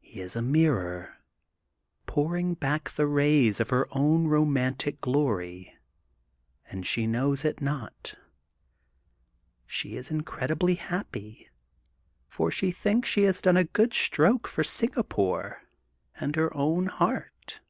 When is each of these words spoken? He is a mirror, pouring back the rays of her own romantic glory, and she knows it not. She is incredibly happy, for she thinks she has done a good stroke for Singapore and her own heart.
He 0.00 0.20
is 0.20 0.36
a 0.36 0.42
mirror, 0.42 1.16
pouring 2.04 2.52
back 2.52 2.90
the 2.90 3.06
rays 3.06 3.60
of 3.60 3.70
her 3.70 3.86
own 3.92 4.26
romantic 4.26 5.00
glory, 5.00 5.74
and 6.70 6.86
she 6.86 7.06
knows 7.06 7.46
it 7.46 7.62
not. 7.62 8.12
She 9.66 9.96
is 9.96 10.10
incredibly 10.10 10.74
happy, 10.74 11.48
for 12.28 12.50
she 12.50 12.70
thinks 12.70 13.08
she 13.08 13.22
has 13.22 13.40
done 13.40 13.56
a 13.56 13.64
good 13.64 13.94
stroke 13.94 14.46
for 14.46 14.62
Singapore 14.62 15.62
and 16.16 16.36
her 16.36 16.54
own 16.54 16.84
heart. 16.84 17.62